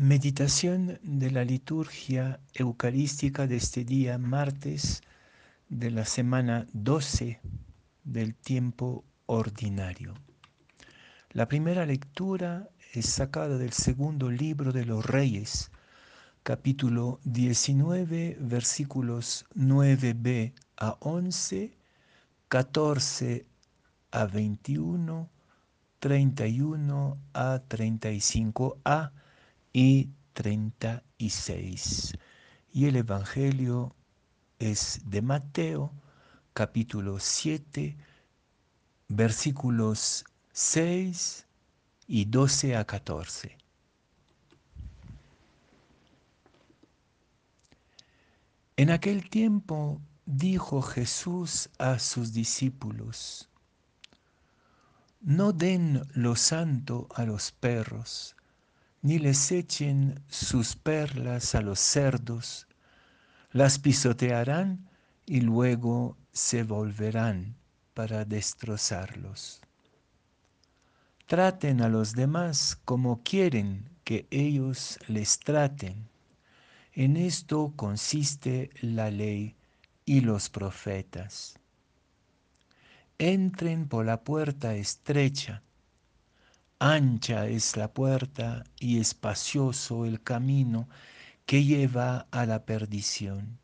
[0.00, 5.02] Meditación de la liturgia eucarística de este día martes
[5.68, 7.38] de la semana 12
[8.04, 10.14] del tiempo ordinario.
[11.32, 15.70] La primera lectura es sacada del segundo libro de los Reyes,
[16.44, 21.76] capítulo 19, versículos 9b a 11,
[22.48, 23.46] 14
[24.12, 25.28] a 21,
[25.98, 29.12] 31 a 35a
[29.72, 32.16] y 36.
[32.72, 33.94] Y el Evangelio
[34.58, 35.92] es de Mateo,
[36.52, 37.96] capítulo 7,
[39.08, 41.46] versículos 6
[42.06, 43.56] y 12 a 14.
[48.76, 53.50] En aquel tiempo dijo Jesús a sus discípulos,
[55.20, 58.36] no den lo santo a los perros,
[59.02, 62.66] ni les echen sus perlas a los cerdos,
[63.50, 64.88] las pisotearán
[65.26, 67.56] y luego se volverán
[67.94, 69.60] para destrozarlos.
[71.26, 76.08] Traten a los demás como quieren que ellos les traten.
[76.92, 79.54] En esto consiste la ley
[80.04, 81.58] y los profetas.
[83.18, 85.62] Entren por la puerta estrecha
[86.82, 90.88] Ancha es la puerta y espacioso el camino
[91.44, 93.58] que lleva a la perdición,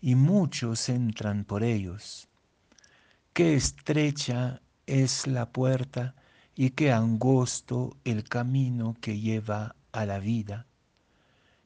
[0.00, 2.28] y muchos entran por ellos.
[3.32, 6.14] Qué estrecha es la puerta
[6.54, 10.68] y qué angosto el camino que lleva a la vida,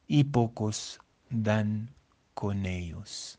[0.07, 0.99] y pocos
[1.29, 1.93] dan
[2.33, 3.37] con ellos.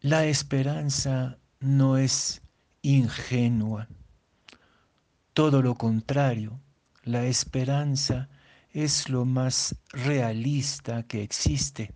[0.00, 2.42] La esperanza no es
[2.82, 3.88] ingenua.
[5.32, 6.60] Todo lo contrario,
[7.04, 8.28] la esperanza
[8.72, 11.92] es lo más realista que existe.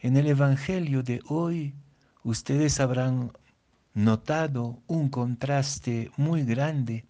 [0.00, 1.74] En el Evangelio de hoy
[2.22, 3.32] ustedes habrán
[3.92, 7.04] notado un contraste muy grande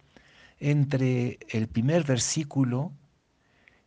[0.60, 2.92] entre el primer versículo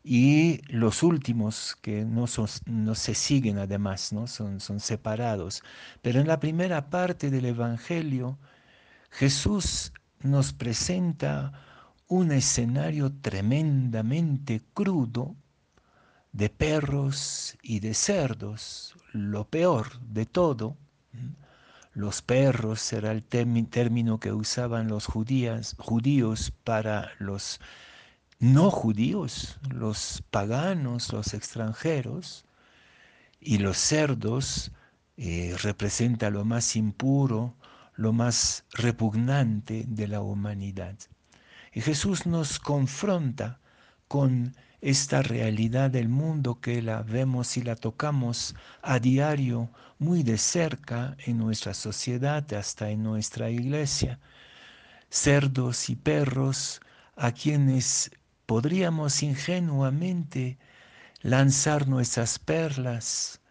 [0.10, 4.26] y los últimos que no, se siguen además, ¿no?
[4.28, 5.64] son, son separados.
[6.02, 8.40] Pero en la primera parte del Evangelio,
[9.12, 9.92] Jesús
[10.22, 11.52] nos presenta
[12.08, 15.36] un escenario tremendamente crudo
[16.32, 20.78] de perros y de cerdos, lo peor de todo.
[21.94, 27.60] Los perros era el término que usaban los judíos para los
[28.40, 32.46] no judíos, los paganos, los extranjeros,
[33.40, 34.72] y los cerdos
[35.16, 37.56] eh, representa lo más impuro,
[37.96, 40.96] lo más repugnante de la humanidad.
[41.74, 43.60] Y Jesús nos confronta
[44.08, 50.38] con esta realidad del mundo que la vemos y la tocamos a diario muy de
[50.38, 54.20] cerca en nuestra sociedad, hasta en nuestra iglesia.
[55.10, 56.80] Cerdos y perros
[57.16, 58.12] a quienes
[58.48, 60.58] podríamos ingenuamente
[61.22, 63.42] lanzar nuestras perlas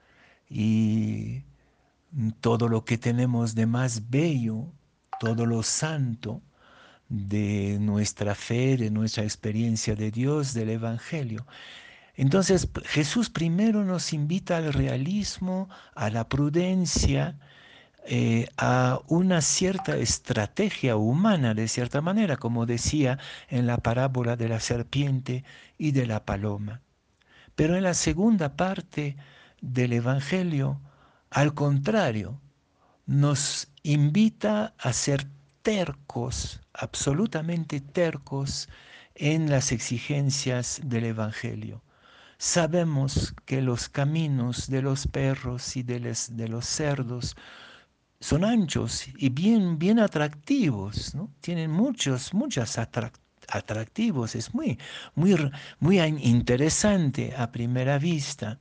[0.50, 1.44] y
[2.40, 4.72] todo lo que tenemos de más bello,
[5.20, 6.42] todo lo santo
[7.08, 11.46] de nuestra fe, de nuestra experiencia de Dios, del Evangelio.
[12.14, 17.38] Entonces Jesús primero nos invita al realismo, a la prudencia,
[18.08, 23.18] eh, a una cierta estrategia humana, de cierta manera, como decía
[23.48, 25.44] en la parábola de la serpiente
[25.76, 26.82] y de la paloma.
[27.56, 29.16] Pero en la segunda parte
[29.60, 30.80] del Evangelio,
[31.30, 32.40] al contrario,
[33.06, 35.26] nos invita a ser
[35.62, 38.68] tercos, absolutamente tercos
[39.16, 41.82] en las exigencias del Evangelio.
[42.38, 47.34] Sabemos que los caminos de los perros y de los cerdos
[48.20, 51.30] son anchos y bien, bien atractivos, ¿no?
[51.40, 54.78] Tienen muchos, muchos atractivos, es muy,
[55.14, 55.36] muy,
[55.78, 58.58] muy interesante a primera vista.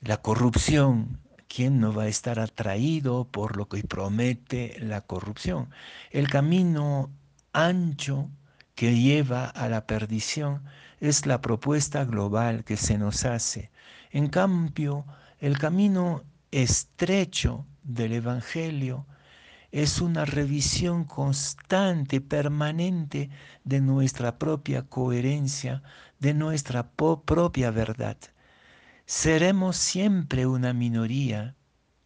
[0.00, 5.70] La corrupción, ¿quién no va a estar atraído por lo que promete la corrupción?
[6.10, 7.10] El camino
[7.52, 8.30] ancho
[8.74, 10.64] que lleva a la perdición
[11.00, 13.70] es la propuesta global que se nos hace.
[14.10, 15.04] En cambio,
[15.38, 19.06] el camino estrecho del Evangelio
[19.70, 23.30] es una revisión constante, permanente
[23.64, 25.82] de nuestra propia coherencia,
[26.20, 28.16] de nuestra propia verdad.
[29.04, 31.56] Seremos siempre una minoría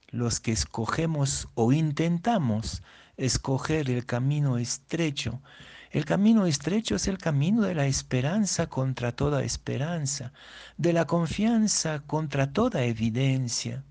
[0.09, 2.83] los que escogemos o intentamos
[3.19, 5.43] escoger el camino estrecho.
[5.91, 10.33] El camino estrecho es el camino de la esperanza contra toda esperanza,
[10.77, 13.85] de la confianza contra toda evidencia,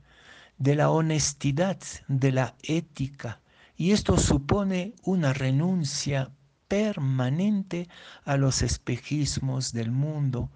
[0.57, 3.41] de la honestidad, de la ética.
[3.75, 6.31] Y esto supone una renuncia
[6.67, 7.87] permanente
[8.25, 10.51] a los espejismos del mundo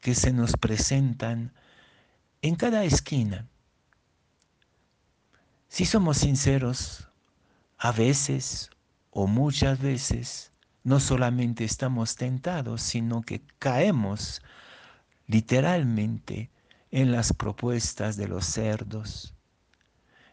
[0.00, 1.52] que se nos presentan
[2.42, 3.48] en cada esquina.
[5.68, 7.08] Si somos sinceros,
[7.78, 8.70] a veces
[9.10, 10.52] o muchas veces
[10.84, 14.42] no solamente estamos tentados, sino que caemos
[15.26, 16.50] literalmente
[16.90, 19.34] en las propuestas de los cerdos.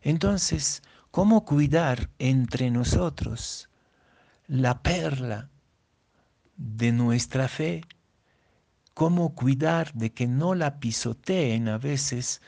[0.06, 3.69] Entonces, ¿cómo cuidar entre nosotros
[4.46, 5.50] la perla
[6.57, 7.81] de nuestra fe?
[8.94, 12.44] ¿Cómo cuidar de que no la pisoteen a veces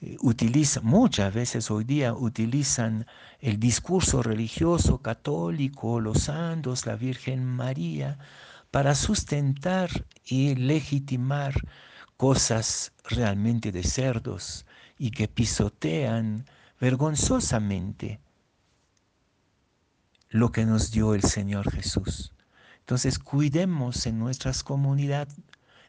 [0.00, 3.06] eh, utilizan, muchas veces hoy día utilizan
[3.40, 8.18] el discurso religioso católico, los santos, la Virgen María,
[8.70, 9.90] para sustentar
[10.24, 11.52] y legitimar
[12.16, 14.64] cosas realmente de cerdos
[14.96, 16.46] y que pisotean
[16.82, 18.18] vergonzosamente
[20.30, 22.32] lo que nos dio el Señor Jesús.
[22.80, 25.28] Entonces cuidemos en nuestras, comunidad,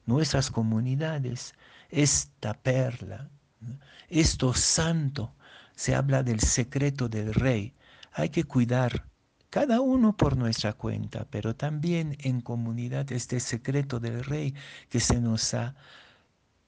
[0.06, 1.56] nuestras comunidades
[1.90, 3.28] esta perla,
[4.08, 5.34] esto santo,
[5.76, 7.74] se habla del secreto del rey.
[8.12, 9.08] Hay que cuidar
[9.50, 14.54] cada uno por nuestra cuenta, pero también en comunidad este secreto del rey
[14.90, 15.74] que se nos ha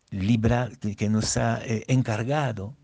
[0.10, 2.75] librado, que nos ha eh, encargado.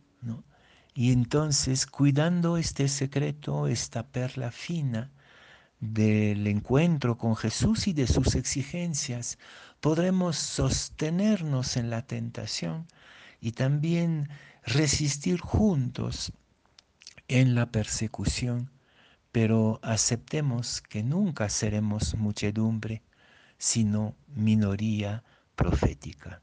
[0.93, 5.09] Y entonces, cuidando este secreto, esta perla fina
[5.79, 9.39] del encuentro con Jesús y de sus exigencias,
[9.79, 12.87] podremos sostenernos en la tentación
[13.39, 14.29] y también
[14.65, 16.33] resistir juntos
[17.27, 18.69] en la persecución,
[19.31, 23.01] pero aceptemos que nunca seremos muchedumbre,
[23.57, 25.23] sino minoría
[25.55, 26.41] profética.